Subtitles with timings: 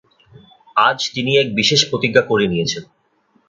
[0.79, 2.83] আজ তিনি এক বিশেষ প্রতিজ্ঞা করে নিয়েছেন।